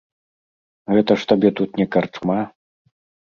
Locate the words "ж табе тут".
1.23-1.77